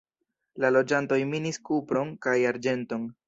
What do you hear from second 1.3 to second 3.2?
minis kupron kaj arĝenton.